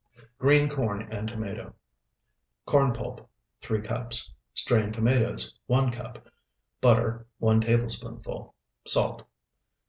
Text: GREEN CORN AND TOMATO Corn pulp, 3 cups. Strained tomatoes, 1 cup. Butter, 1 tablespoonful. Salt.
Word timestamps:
GREEN 0.39 0.67
CORN 0.67 1.03
AND 1.13 1.29
TOMATO 1.29 1.75
Corn 2.65 2.91
pulp, 2.91 3.29
3 3.61 3.83
cups. 3.83 4.31
Strained 4.51 4.95
tomatoes, 4.95 5.53
1 5.67 5.91
cup. 5.91 6.25
Butter, 6.81 7.27
1 7.37 7.61
tablespoonful. 7.61 8.55
Salt. 8.87 9.21